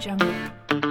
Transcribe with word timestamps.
Jungle. 0.00 0.87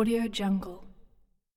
Audio 0.00 0.26
Jungle. 0.28 0.89